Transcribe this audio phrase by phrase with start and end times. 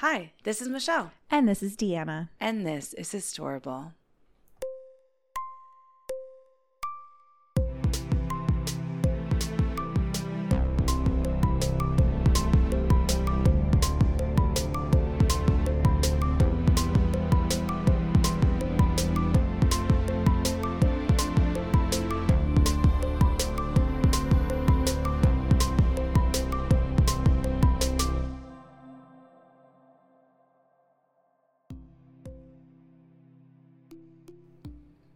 [0.00, 2.30] Hi, this is Michelle, And this is Deanna.
[2.40, 3.92] and this is Historical.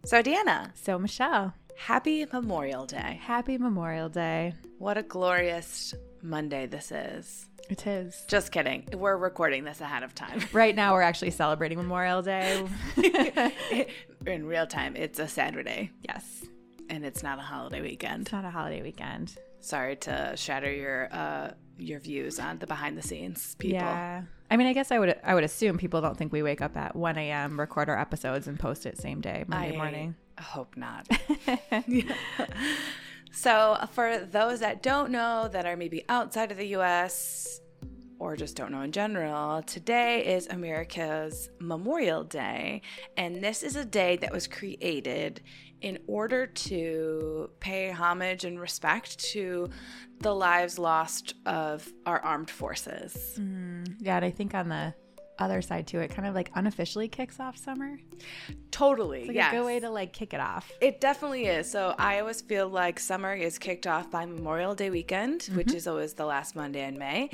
[0.05, 3.19] So, Deanna, So, Michelle, happy Memorial Day.
[3.23, 4.53] happy Memorial Day.
[4.79, 7.47] What a glorious Monday this is.
[7.71, 8.23] It is.
[8.29, 8.87] Just kidding.
[8.93, 10.43] We're recording this ahead of time.
[10.53, 12.63] Right now, we're actually celebrating Memorial Day.
[14.27, 16.45] In real time, it's a Saturday yes.
[16.91, 18.23] and it's not a holiday weekend.
[18.23, 19.35] It's not a holiday weekend.
[19.61, 23.79] Sorry to shatter your uh your views on the behind the scenes people.
[23.79, 24.23] Yeah.
[24.51, 26.77] I mean, I guess I would I would assume people don't think we wake up
[26.77, 30.15] at 1 a.m., record our episodes, and post it same day, Monday morning.
[30.39, 30.43] I morning.
[30.43, 31.09] hope not.
[33.37, 37.61] So, for those that don't know, that are maybe outside of the US
[38.21, 42.81] or just don't know in general, today is America's Memorial Day.
[43.17, 45.43] And this is a day that was created
[45.81, 49.69] in order to pay homage and respect to
[50.21, 53.37] the lives lost of our armed forces.
[53.39, 54.95] Mm, yeah, and I think on the
[55.39, 57.99] other side too, it kind of like unofficially kicks off summer.
[58.71, 59.21] Totally.
[59.21, 59.53] It's like yes.
[59.53, 60.71] a good way to like kick it off.
[60.81, 61.71] It definitely is.
[61.71, 65.57] So I always feel like summer is kicked off by Memorial Day weekend, mm-hmm.
[65.57, 67.31] which is always the last Monday in May,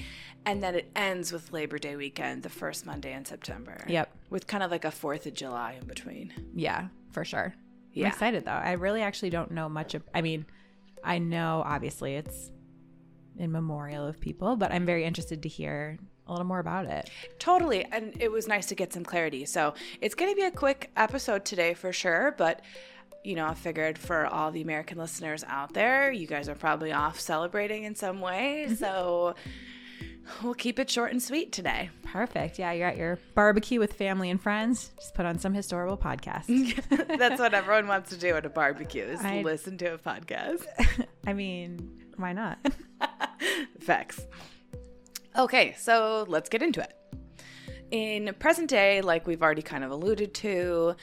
[0.46, 3.84] and then it ends with Labor Day weekend, the first Monday in September.
[3.86, 4.14] Yep.
[4.30, 6.32] With kind of like a Fourth of July in between.
[6.54, 7.54] Yeah, for sure.
[7.92, 8.06] Yeah.
[8.06, 8.50] I'm excited though.
[8.52, 10.46] I really actually don't know much of I mean,
[11.02, 12.50] I know obviously it's
[13.36, 17.10] in memorial of people, but I'm very interested to hear a little more about it.
[17.38, 17.84] Totally.
[17.84, 19.44] And it was nice to get some clarity.
[19.46, 22.62] So it's going to be a quick episode today for sure, but.
[23.22, 26.90] You know, I figured for all the American listeners out there, you guys are probably
[26.90, 28.64] off celebrating in some way.
[28.64, 28.76] Mm-hmm.
[28.76, 29.34] So
[30.42, 31.90] we'll keep it short and sweet today.
[32.04, 32.58] Perfect.
[32.58, 34.90] Yeah, you're at your barbecue with family and friends.
[34.96, 36.46] Just put on some historical podcast.
[37.18, 40.64] That's what everyone wants to do at a barbecue is I- listen to a podcast.
[41.26, 42.58] I mean, why not?
[43.80, 44.26] Facts.
[45.36, 46.92] Okay, so let's get into it.
[47.90, 50.94] In present day, like we've already kind of alluded to,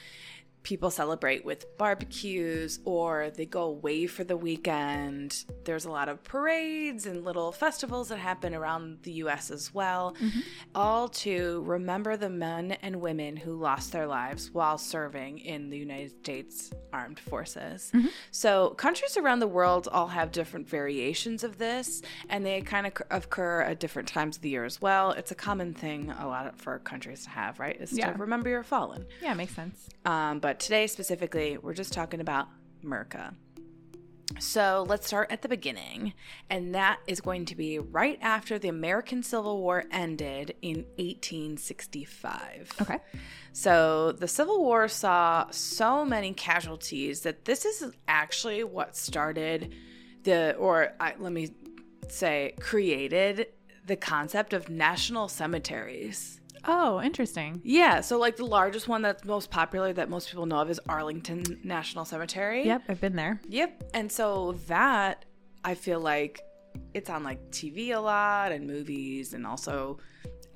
[0.68, 5.44] people celebrate with barbecues or they go away for the weekend.
[5.64, 10.14] There's a lot of parades and little festivals that happen around the US as well,
[10.74, 15.78] all to remember the men and women who lost their lives while serving in the
[15.78, 17.90] United States Armed Forces.
[18.30, 22.92] So, countries around the world all have different variations of this, and they kind of
[23.10, 25.12] occur at different times of the year as well.
[25.12, 27.80] It's a common thing a lot for countries to have, right?
[27.80, 28.12] Is Yeah.
[28.12, 29.06] to remember your fallen.
[29.22, 29.88] yeah, makes sense.
[30.04, 32.48] Um, but today specifically, we're just talking about
[32.84, 33.34] Merca.
[34.40, 36.12] So let's start at the beginning,
[36.50, 42.72] and that is going to be right after the American Civil War ended in 1865.
[42.82, 42.98] Okay.
[43.52, 49.74] So the Civil War saw so many casualties that this is actually what started
[50.24, 51.50] the, or I, let me
[52.08, 53.46] say, created
[53.86, 56.40] the concept of national cemeteries.
[56.64, 57.60] Oh, interesting.
[57.64, 60.80] Yeah, so like the largest one that's most popular that most people know of is
[60.88, 62.66] Arlington National Cemetery.
[62.66, 63.40] Yep, I've been there.
[63.48, 63.90] Yep.
[63.94, 65.24] And so that
[65.64, 66.40] I feel like
[66.94, 69.98] it's on like TV a lot and movies and also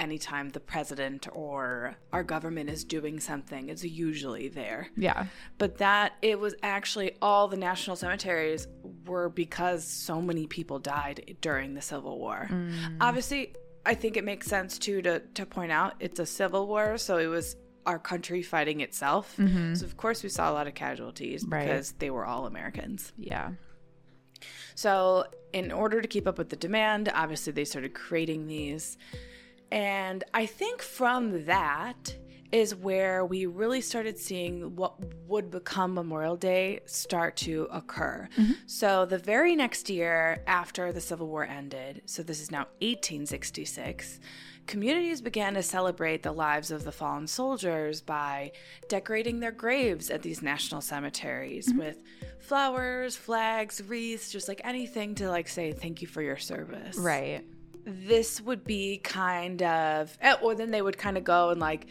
[0.02, 4.88] anytime the president or our government is doing something, it's usually there.
[4.96, 5.26] Yeah.
[5.58, 8.66] But that it was actually all the national cemeteries
[9.06, 12.48] were because so many people died during the Civil War.
[12.50, 12.96] Mm.
[13.00, 16.98] Obviously, I think it makes sense too to to point out it's a civil war,
[16.98, 19.34] so it was our country fighting itself.
[19.38, 19.74] Mm-hmm.
[19.74, 21.66] So of course we saw a lot of casualties Right.
[21.66, 23.12] because they were all Americans.
[23.18, 23.52] Yeah.
[24.74, 28.96] So, in order to keep up with the demand, obviously they started creating these.
[29.72, 32.14] And I think from that
[32.52, 38.28] is where we really started seeing what would become Memorial Day start to occur.
[38.36, 38.52] Mm-hmm.
[38.66, 44.20] So, the very next year after the Civil War ended, so this is now 1866,
[44.66, 48.52] communities began to celebrate the lives of the fallen soldiers by
[48.90, 51.78] decorating their graves at these national cemeteries mm-hmm.
[51.78, 52.02] with
[52.40, 56.98] flowers, flags, wreaths, just like anything to like say thank you for your service.
[56.98, 57.42] Right.
[57.84, 61.86] This would be kind of eh, or then they would kind of go and like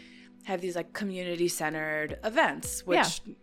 [0.45, 3.33] have these like community centered events, which Yeah.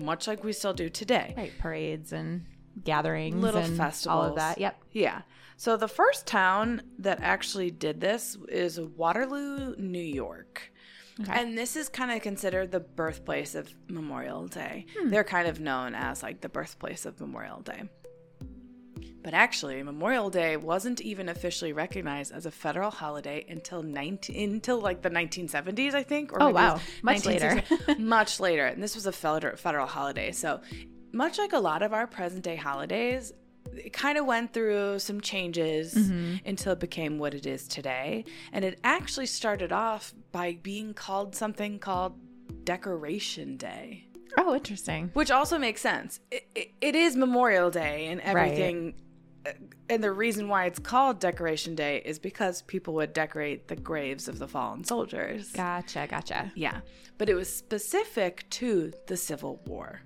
[0.00, 1.34] much like we still do today.
[1.36, 1.52] Right.
[1.58, 2.46] Parades and
[2.84, 4.58] gatherings, Little and all of that.
[4.58, 4.82] Yep.
[4.92, 5.22] Yeah.
[5.56, 10.72] So the first town that actually did this is Waterloo, New York.
[11.20, 11.30] Okay.
[11.40, 14.86] And this is kind of considered the birthplace of Memorial Day.
[14.98, 15.10] Hmm.
[15.10, 17.82] They're kind of known as like the birthplace of Memorial Day.
[19.22, 24.80] But actually, Memorial Day wasn't even officially recognized as a federal holiday until 19 until
[24.80, 26.32] like the 1970s, I think.
[26.32, 26.80] Or Oh, maybe it was wow.
[27.02, 27.62] Much later.
[27.98, 28.66] much later.
[28.66, 30.32] And this was a federal federal holiday.
[30.32, 30.60] So,
[31.12, 33.32] much like a lot of our present day holidays,
[33.74, 36.48] it kind of went through some changes Mm-hmm.
[36.48, 38.24] until it became what it is today.
[38.52, 42.14] And it actually started off by being called something called
[42.64, 44.06] Decoration Day,
[44.38, 45.10] Oh, interesting.
[45.12, 46.18] which also makes sense.
[46.30, 48.94] It, it, it is Memorial Day and everything.
[48.96, 49.00] uh,
[49.88, 54.28] And the reason why it's called Decoration Day is because people would decorate the graves
[54.28, 55.50] of the fallen soldiers.
[55.52, 56.06] Gotcha.
[56.08, 56.52] Gotcha.
[56.54, 56.80] Yeah.
[57.18, 60.00] But it was specific to the Civil War.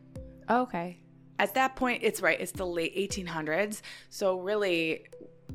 [0.50, 1.00] Okay.
[1.38, 3.83] At that point, it's right, it's the late 1800s.
[4.09, 5.05] So, really,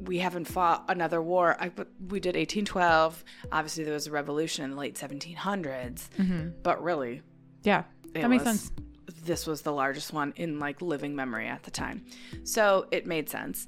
[0.03, 1.57] we haven't fought another war.
[1.59, 3.23] I, but we did 1812.
[3.51, 6.09] Obviously, there was a revolution in the late 1700s.
[6.17, 6.49] Mm-hmm.
[6.61, 7.21] But really,
[7.63, 7.83] Yeah.
[8.13, 8.71] That makes sense.
[9.23, 12.05] This was the largest one in like living memory at the time.
[12.43, 13.67] So, it made sense.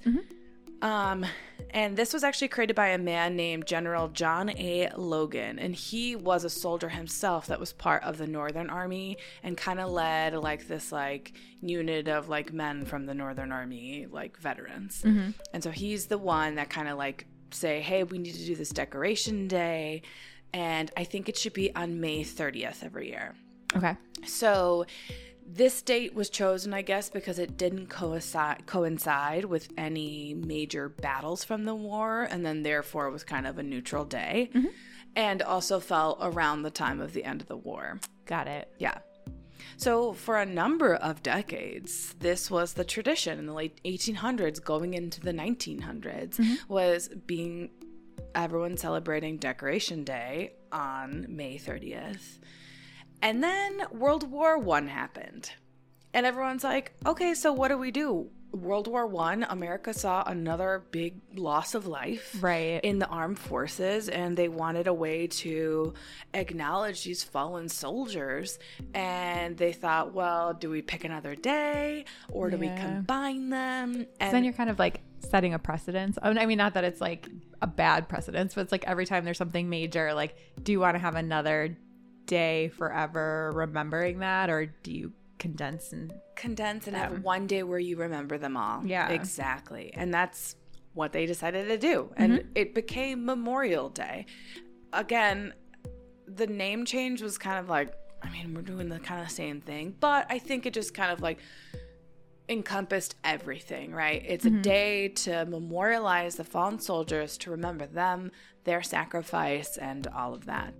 [0.81, 1.25] Um,
[1.69, 4.89] and this was actually created by a man named General John A.
[4.97, 9.55] Logan, and he was a soldier himself that was part of the Northern Army and
[9.55, 14.37] kind of led like this like unit of like men from the Northern Army, like
[14.37, 15.01] veterans.
[15.53, 18.55] And so he's the one that kind of like say, "Hey, we need to do
[18.55, 20.01] this decoration day."
[20.53, 23.35] And I think it should be on May 30th every year.
[23.75, 23.95] Okay.
[24.25, 24.85] So
[25.45, 31.43] this date was chosen, I guess, because it didn't coincide coincide with any major battles
[31.43, 34.67] from the war, and then therefore it was kind of a neutral day, mm-hmm.
[35.15, 37.99] and also fell around the time of the end of the war.
[38.25, 38.69] Got it.
[38.79, 38.99] Yeah.
[39.77, 44.93] So for a number of decades, this was the tradition in the late 1800s, going
[44.93, 46.55] into the 1900s, mm-hmm.
[46.67, 47.69] was being
[48.35, 52.39] everyone celebrating Decoration Day on May 30th.
[53.23, 55.49] And then World War One happened.
[56.13, 58.29] And everyone's like, okay, so what do we do?
[58.51, 62.79] World War One, America saw another big loss of life Right.
[62.83, 65.95] in the armed forces, and they wanted a way to
[66.35, 68.59] acknowledge these fallen soldiers.
[68.93, 74.05] And they thought, well, do we pick another day or do we combine them?
[74.19, 76.19] And then you're kind of like setting a precedence.
[76.21, 77.27] I mean- I mean, not that it's like
[77.61, 80.93] a bad precedence, but it's like every time there's something major, like, do you want
[80.93, 81.75] to have another
[82.25, 87.09] day forever remembering that, or do you condense and condense and Yeah.
[87.09, 88.85] have one day where you remember them all.
[88.85, 89.09] Yeah.
[89.09, 89.91] Exactly.
[89.93, 90.55] And that's
[90.93, 92.13] what they decided to do.
[92.15, 92.47] And mm-hmm.
[92.55, 94.25] it became Memorial Day.
[94.93, 95.53] Again,
[96.27, 99.59] the name change was kind of like, I mean, we're doing the kind of same
[99.59, 101.39] thing, but I think it just kind of like
[102.47, 104.23] encompassed everything, right?
[104.25, 104.61] It's a mm-hmm.
[104.61, 108.31] day to memorialize the fallen soldiers, to remember them,
[108.63, 110.73] their sacrifice, and all of that.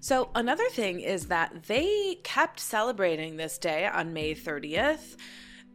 [0.00, 5.16] So, another thing is that they kept celebrating this day on May 30th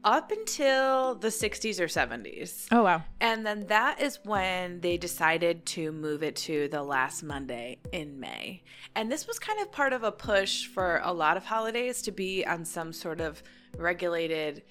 [0.05, 2.67] up until the 60s or 70s.
[2.73, 7.23] oh wow, And then that is when they decided to move it to the last
[7.23, 8.63] Monday in May.
[8.95, 12.11] And this was kind of part of a push for a lot of holidays to
[12.11, 13.41] be on some sort of
[13.77, 14.63] regulated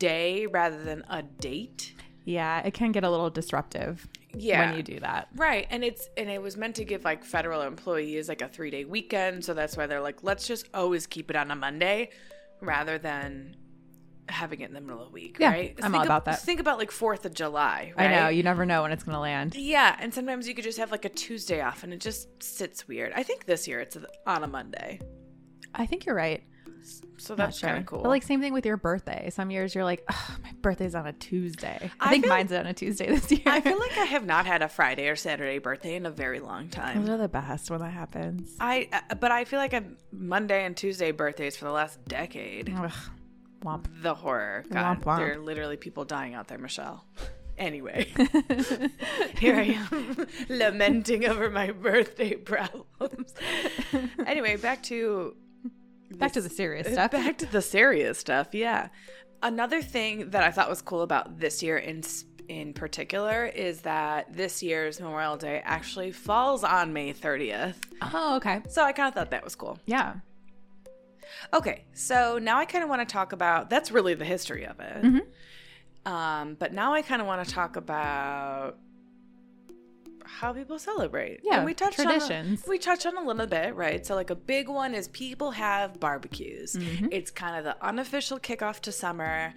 [0.00, 1.94] day rather than a date.
[2.24, 4.66] yeah, it can get a little disruptive Yeah.
[4.68, 5.28] when you do that.
[5.34, 5.66] Right.
[5.70, 9.44] And it's and it was meant to give like federal employees like a 3-day weekend,
[9.44, 12.10] so that's why they're like let's just always keep it on a Monday
[12.60, 13.56] rather than
[14.30, 15.74] having it in the middle of the week, Yeah, right?
[15.82, 16.40] I'm Think all about that.
[16.40, 19.20] Think about like 4th of July, I know you never know when it's going to
[19.20, 19.54] land.
[19.54, 22.88] Yeah, and sometimes you could just have like a Tuesday off and it just sits
[22.88, 23.12] weird.
[23.14, 25.00] I think this year it's on a Monday.
[25.74, 26.42] I think you're right.
[27.16, 27.70] So that's sure.
[27.70, 28.02] kind of cool.
[28.02, 29.30] But like same thing with your birthday.
[29.30, 31.90] Some years you're like, oh, my birthday's on a Tuesday.
[32.00, 33.40] I, I think mine's on a Tuesday this year.
[33.46, 36.40] I feel like I have not had a Friday or Saturday birthday in a very
[36.40, 37.00] long time.
[37.00, 38.54] those are the best when that happens.
[38.60, 42.72] I uh, but I feel like I've Monday and Tuesday birthdays for the last decade.
[42.76, 42.92] Ugh,
[43.64, 43.86] womp.
[44.02, 44.64] The horror.
[44.70, 45.16] God, Womp womp.
[45.18, 47.04] there are literally people dying out there, Michelle.
[47.56, 48.08] Anyway,
[49.38, 53.32] here I am lamenting over my birthday problems.
[54.26, 55.36] anyway, back to
[56.18, 57.10] Back to the serious stuff.
[57.10, 58.48] Back to the serious stuff.
[58.52, 58.88] Yeah.
[59.42, 62.02] Another thing that I thought was cool about this year in
[62.48, 67.76] in particular is that this year's Memorial Day actually falls on May 30th.
[68.02, 68.62] Oh, okay.
[68.68, 69.78] So I kind of thought that was cool.
[69.86, 70.16] Yeah.
[71.52, 74.78] Okay, so now I kind of want to talk about that's really the history of
[74.80, 75.24] it.
[76.06, 78.76] Um, but now I kind of want to talk about
[80.24, 81.40] how people celebrate.
[81.42, 82.62] Yeah, and we touched traditions.
[82.62, 84.04] On a, we touched on a little bit, right?
[84.04, 86.74] So like a big one is people have barbecues.
[86.74, 87.06] Mm-hmm.
[87.10, 89.54] It's kind of the unofficial kickoff to summer.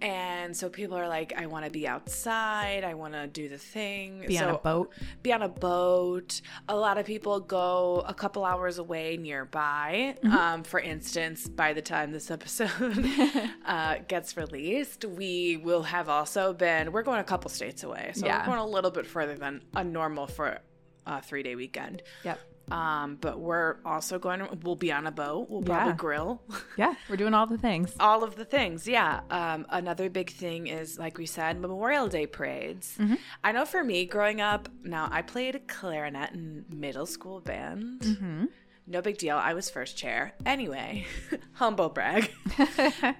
[0.00, 2.84] And so people are like, I want to be outside.
[2.84, 4.24] I want to do the thing.
[4.26, 4.92] Be on a boat.
[5.22, 6.40] Be on a boat.
[6.68, 10.16] A lot of people go a couple hours away nearby.
[10.22, 10.36] Mm-hmm.
[10.36, 12.70] Um, for instance, by the time this episode
[13.66, 18.12] uh, gets released, we will have also been, we're going a couple states away.
[18.14, 18.40] So Yeah.
[18.40, 20.58] we're going a little bit further than a normal for
[21.06, 22.02] a three day weekend.
[22.24, 22.38] Yep.
[22.70, 25.48] Um, but we're also going to, we'll be on a boat.
[25.50, 25.96] We'll probably Yeah.
[25.96, 26.42] grill.
[26.76, 27.92] Yeah, we're doing all the things.
[28.00, 32.26] all of the things yeah um, another big thing is like we said memorial day
[32.26, 33.14] parades Mm-hmm.
[33.44, 38.44] i know for me growing up now i played clarinet in middle school band Mm-hmm.
[38.86, 41.04] no big deal i was first chair anyway
[41.52, 42.30] humble brag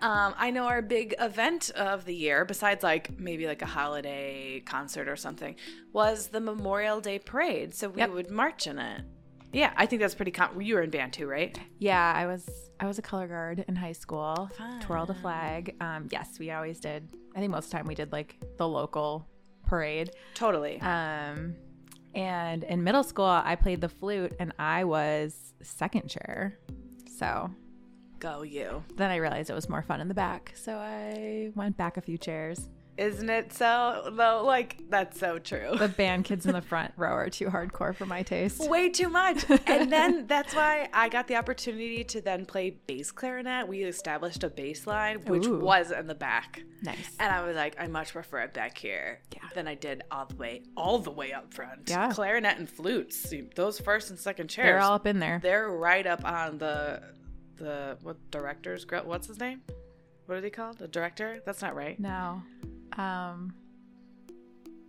[0.00, 4.60] um, i know our big event of the year besides like maybe like a holiday
[4.60, 5.54] concert or something
[5.92, 8.10] was the memorial day parade so we Yep.
[8.10, 9.02] would march in it
[9.52, 12.48] yeah i think that's pretty com- you were in band too right Yeah, I was
[12.78, 14.48] I was a color guard in high school.
[14.56, 14.80] Fun.
[14.80, 15.76] Twirled a flag.
[15.82, 17.06] Um, yes, we always did.
[17.36, 19.28] I think most of the time we did like the local
[19.66, 20.10] parade.
[20.34, 21.56] totally Um,
[22.14, 26.58] and in middle school, I played the flute, and I was second chair.
[27.18, 27.50] So
[28.18, 31.76] go you then I realized it was more fun in the back, so I went
[31.76, 32.68] back a few chairs.
[33.00, 34.42] Isn't it so though?
[34.44, 35.70] Like that's so true.
[35.78, 38.68] The band kids in the front row are too hardcore for my taste.
[38.68, 39.44] Way too much.
[39.66, 43.66] And then that's why I got the opportunity to then play bass clarinet.
[43.66, 45.58] We established a bass line, which Ooh.
[45.60, 46.62] was in the back.
[46.82, 47.16] Nice.
[47.18, 49.40] And I was like, I much prefer it back here Yeah.
[49.54, 51.88] than I did all the way, all the way up front.
[51.88, 52.12] Yeah.
[52.12, 55.40] Clarinet and flutes, those first and second chairs, They're all up in there.
[55.42, 57.02] they're right up on the
[57.56, 58.86] the what director's?
[59.04, 59.62] What's his name?
[60.26, 60.78] What are they called?
[60.78, 61.40] The director?
[61.44, 61.98] That's not right.
[61.98, 62.40] No.
[62.96, 63.54] Um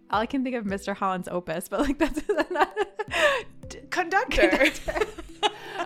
[0.10, 0.93] all I can think of Mr.
[0.96, 2.77] Holland's opus, but like that's not
[3.89, 4.65] Conductor.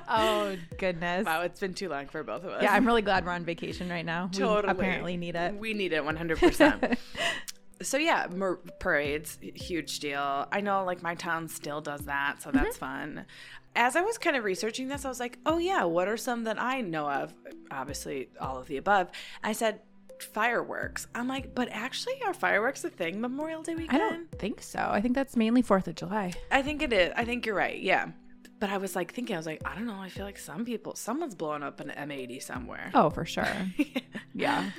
[0.08, 1.26] Oh goodness.
[1.26, 2.62] wow, it's been too long for both of us.
[2.62, 4.30] Yeah, I'm really glad we're on vacation right now.
[4.32, 4.72] We Totally.
[4.72, 5.56] apparently need it.
[5.56, 6.96] We need it 100%.
[7.82, 10.48] so yeah, mer- parades, huge deal.
[10.52, 13.26] I know like my town still does that, so that's fun.
[13.76, 16.44] As I was kind of researching this, I was like, "Oh yeah, what are some
[16.44, 17.34] that I know of?"
[17.72, 19.10] Obviously, all of the above.
[19.44, 19.80] I said
[20.22, 21.08] fireworks.
[21.16, 24.02] I'm like, "But actually, are fireworks a thing Memorial Day weekend?
[24.02, 24.80] I don't think so.
[24.80, 26.34] I think that's mainly 4th of July.
[26.52, 27.14] I think it is.
[27.16, 27.80] I think you're right.
[27.80, 28.10] Yeah.
[28.60, 30.00] But I was like thinking, I was like, I don't know.
[30.00, 32.90] I feel like some people, someone's blowing up an M80 somewhere.
[32.94, 33.48] Oh, for sure.
[34.34, 34.72] yeah.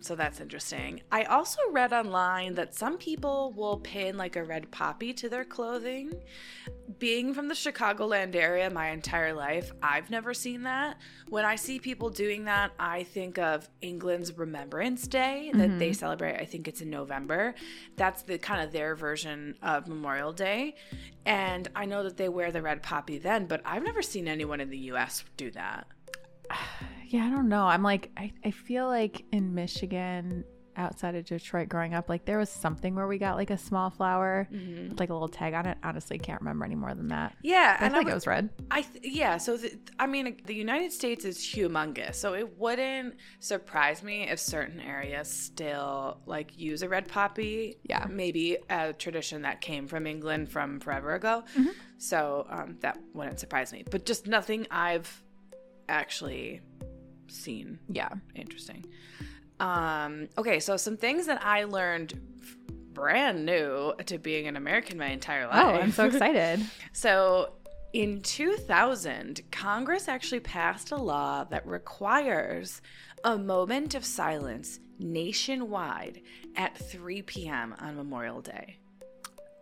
[0.00, 1.02] So that's interesting.
[1.10, 5.44] I also read online that some people will pin like a red poppy to their
[5.44, 6.12] clothing.
[6.98, 10.98] Being from the Chicagoland area my entire life, I've never seen that.
[11.28, 16.40] When I see people doing that, I think of England's Remembrance Day that they celebrate.
[16.40, 17.54] I think it's in November.
[17.96, 20.76] That's the kind of their version of Memorial Day.
[21.26, 24.60] And I know that they wear the red poppy then, but I've never seen anyone
[24.60, 25.88] in the US do that.
[27.08, 27.64] Yeah, I don't know.
[27.64, 30.44] I'm like, I, I feel like in Michigan,
[30.76, 33.90] outside of Detroit growing up, like there was something where we got like a small
[33.90, 35.76] flower with like a little tag on it.
[35.82, 37.34] Honestly, can't remember any more than that.
[37.42, 38.50] Yeah, I and think I it was was red.
[38.70, 43.16] I th- yeah, so the, I mean the United States is humongous, so it wouldn't
[43.40, 47.78] surprise me if certain areas still like use a red poppy.
[47.82, 48.06] Yeah.
[48.08, 51.42] maybe a tradition that came from England from forever ago.
[51.58, 51.70] Mm-hmm.
[51.98, 55.24] So um, that wouldn't surprise me, but just nothing I've
[55.88, 56.60] actually
[57.30, 57.78] seen.
[57.88, 58.10] Yeah.
[58.34, 58.86] Interesting.
[59.60, 62.20] Um, okay, so some things that I learned
[62.92, 65.64] brand new to being an American my entire life.
[65.64, 66.64] Oh, I'm so excited.
[66.92, 67.52] So
[67.92, 72.82] in 2000, Congress actually passed a law that requires
[73.24, 76.20] a moment of silence nationwide
[76.56, 77.74] at 3 p.m.
[77.78, 78.78] on Memorial Day.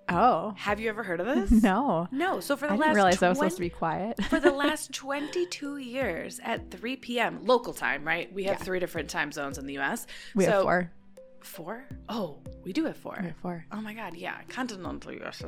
[0.08, 0.54] Oh.
[0.56, 1.62] Have you ever heard of this?
[1.62, 2.08] No.
[2.10, 2.40] No.
[2.40, 4.22] So for the I last didn't realize I was supposed to be quiet.
[4.30, 7.40] for the last 22 years at 3 p.m.
[7.44, 8.32] local time, right?
[8.32, 8.64] We have Yeah.
[8.64, 10.06] three different time zones in the U.S.
[10.34, 10.92] We so, have four.
[11.42, 11.84] Four?
[12.08, 13.16] Oh, we do have four.
[13.20, 13.64] We have four.
[13.72, 15.42] Oh my god, yeah, continental US.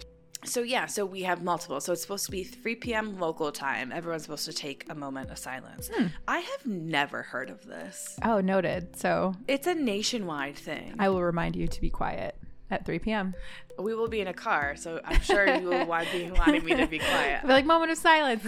[0.45, 1.81] So yeah, so we have multiple.
[1.81, 3.19] So it's supposed to be 3 p.m.
[3.19, 3.91] local time.
[3.91, 5.91] Everyone's supposed to take a moment of silence.
[5.93, 6.07] Hmm.
[6.29, 8.17] I have never heard of this.
[8.25, 8.97] Oh, noted.
[8.97, 10.95] So It's a nationwide thing.
[11.01, 12.37] I will remind you to be quiet
[12.71, 13.35] at 3 p.m.
[13.79, 16.75] we will be in a car, so I'm sure you will want be wanting me
[16.75, 17.43] to be quiet.
[17.43, 18.45] Be like, moment of silence.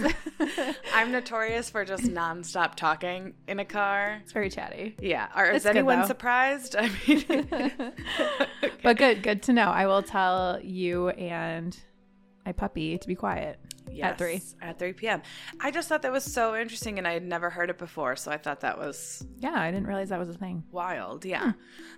[0.93, 4.19] I'm notorious for just nonstop talking in a car.
[4.21, 4.95] it's very chatty.
[4.99, 5.27] Yeah.
[5.35, 6.07] Or is anyone though.
[6.07, 6.75] surprised?
[6.79, 7.93] I mean,
[8.83, 9.69] But good, good to know.
[9.69, 11.77] I will tell you and
[12.45, 13.59] my puppy to be quiet
[14.01, 14.41] at 3.
[14.61, 15.21] At 3 p.m.
[15.59, 18.15] I just thought that was so interesting and I had never heard it before.
[18.15, 20.63] So I thought that was Yeah, I didn't realize that was a thing.
[20.71, 21.25] wild.
[21.25, 21.53] Yeah.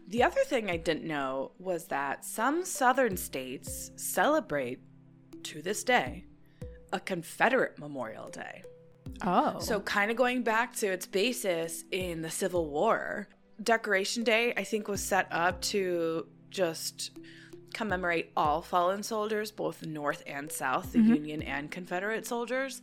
[0.07, 4.79] The other thing I didn't know was that some southern states celebrate
[5.43, 6.25] to this day
[6.91, 8.63] a Confederate Memorial Day.
[9.23, 9.59] Oh.
[9.59, 13.27] So, kind of going back to its basis in the Civil War,
[13.61, 17.11] Decoration Day, I think, was set up to just
[17.73, 22.81] commemorate all fallen soldiers, both North and South, the Union and Confederate soldiers.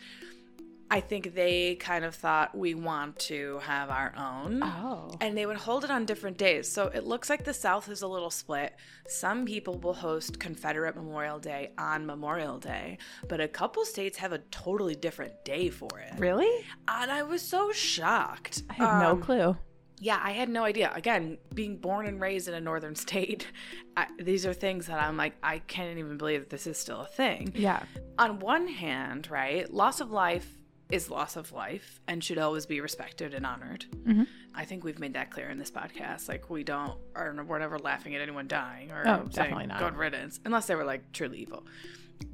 [0.92, 4.60] I think they kind of thought we want to have our own.
[4.60, 5.12] Oh.
[5.20, 6.68] And they would hold it on different days.
[6.68, 8.74] So it looks like the South is a little split.
[9.06, 14.32] Some people will host Confederate Memorial Day on Memorial Day, but a couple states have
[14.32, 16.12] a totally different day for it.
[16.18, 16.66] Really?
[16.88, 18.64] And I was so shocked.
[18.68, 19.56] I had no Um, clue.
[20.00, 20.90] Yeah, I had no idea.
[20.94, 23.46] Again, being born and raised in a northern state,
[23.96, 27.02] I, these are things that I'm like, I can't even believe that this is still
[27.02, 27.52] a thing.
[27.54, 27.82] Yeah.
[28.18, 30.48] On one hand, right, loss of life
[30.90, 33.84] is loss of life and should always be respected and honored.
[34.04, 34.26] Mhm.
[34.54, 36.28] I think we've made that clear in this podcast.
[36.28, 39.78] Like, we don't, or we're never laughing at anyone dying or Oh, saying definitely not.
[39.78, 41.64] good riddance, unless they were like truly evil.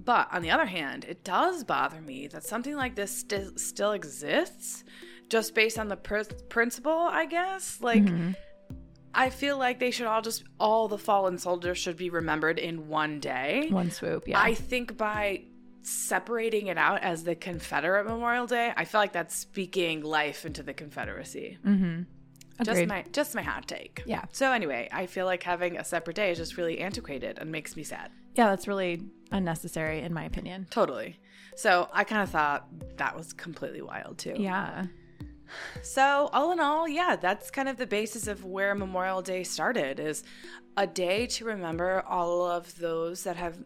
[0.04, 3.92] But on the other hand, it does bother me that something like this st- still
[3.92, 4.84] exists
[5.28, 7.78] just based on the pr- principle, I guess.
[7.80, 8.32] Like, Mm-hmm.
[9.18, 12.88] I feel like they should all just, all the fallen soldiers should be remembered in
[12.88, 13.68] one day.
[13.70, 14.28] One swoop.
[14.28, 14.38] Yeah.
[14.38, 15.44] I think by
[15.80, 20.62] separating it out as the Confederate Memorial Day, I feel like that's speaking life into
[20.62, 21.56] the Confederacy.
[21.64, 22.02] mm-hmm.
[22.62, 24.02] Just my just my hot take.
[24.06, 24.24] Yeah.
[24.32, 27.76] So anyway, I feel like having a separate day is just really antiquated and makes
[27.76, 28.10] me sad.
[28.34, 30.66] yeah, that's really unnecessary in my opinion.
[30.70, 31.18] Totally.
[31.54, 32.66] So I kind of thought
[32.96, 34.34] that was completely wild too.
[34.38, 34.86] Yeah.
[35.82, 40.00] So all in all, yeah, that's kind of the basis of where Memorial Day started
[40.00, 40.24] is
[40.76, 43.58] a day to remember all of those that have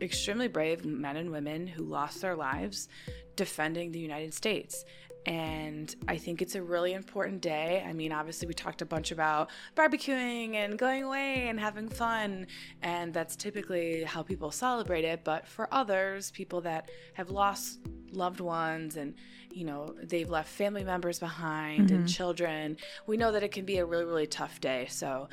[0.00, 2.88] extremely brave men and women who lost their lives
[3.36, 4.84] defending the United States.
[5.26, 7.84] And I think it's a really important day.
[7.86, 12.46] I mean, obviously, we talked a bunch about barbecuing and going away and having fun,
[12.82, 15.22] and that's typically how people celebrate it.
[15.22, 19.14] But for others, people that have lost loved ones and
[19.50, 22.76] you know they've left family members behind and children,
[23.06, 24.86] we know that it can be a really, really tough day.
[24.90, 25.28] So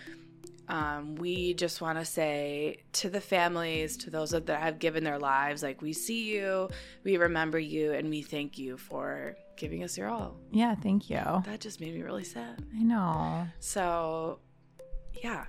[0.69, 5.17] um, we just want to say to the families, to those that have given their
[5.17, 6.69] lives, like we see you,
[7.03, 10.37] we remember you, and we thank you for giving us your all.
[10.51, 10.73] Yeah.
[10.75, 11.17] Thank you.
[11.45, 12.63] That just made me really sad.
[12.75, 13.47] I know.
[13.59, 14.39] So,
[15.23, 15.45] yeah,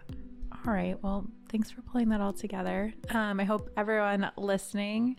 [0.67, 1.01] All right.
[1.03, 2.93] Well, thanks for pulling that all together.
[3.11, 5.17] Um, I hope everyone listening,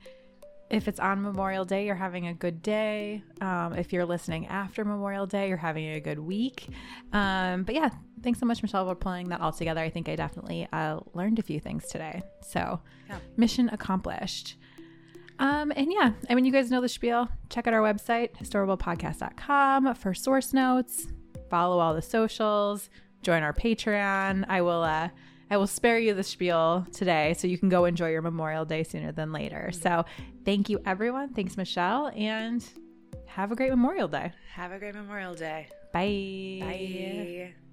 [0.69, 3.23] if it's on Memorial Day, you're having a good day.
[3.41, 6.67] Um, if you're listening after Memorial Day, you're having a good week.
[7.13, 7.89] Um, but yeah,
[8.21, 9.81] thanks so much, Michelle, for pulling that all together.
[9.81, 12.21] I think I definitely uh, learned a few things today.
[12.47, 13.17] So, Yeah.
[13.37, 14.57] mission accomplished.
[15.41, 17.27] Um, and yeah, I mean, you guys know the spiel.
[17.49, 21.07] Check out our website, historicalpodcast.com for source notes.
[21.49, 22.89] Follow all the socials.
[23.23, 24.45] Join our Patreon.
[24.47, 25.09] I will, uh,
[25.49, 28.83] I will spare you the spiel today so you can go enjoy your Memorial Day
[28.83, 29.71] sooner than later.
[29.73, 30.05] So
[30.45, 31.33] thank you, everyone.
[31.33, 32.11] Thanks, Michelle.
[32.15, 32.63] And
[33.25, 34.31] have a great Memorial Day.
[34.53, 35.67] have a great Memorial Day.
[35.91, 36.59] Bye.
[36.61, 37.70] Bye.